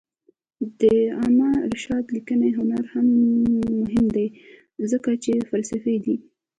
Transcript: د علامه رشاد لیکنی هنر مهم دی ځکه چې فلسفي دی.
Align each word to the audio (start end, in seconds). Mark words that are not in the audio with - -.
د 0.79 0.81
علامه 1.19 1.65
رشاد 1.71 2.05
لیکنی 2.15 2.49
هنر 2.57 2.83
مهم 3.81 4.05
دی 4.15 4.27
ځکه 4.91 5.11
چې 5.23 5.31
فلسفي 5.49 5.95
دی. 6.05 6.15